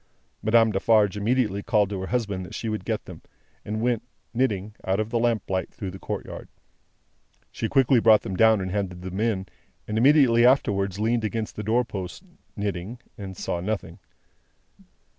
[0.41, 3.21] Madame Defarge immediately called to her husband that she would get them,
[3.63, 4.01] and went,
[4.33, 6.47] knitting, out of the lamplight, through the courtyard.
[7.51, 9.45] She quickly brought them down and handed them in;
[9.87, 12.23] and immediately afterwards leaned against the door post,
[12.57, 13.99] knitting, and saw nothing.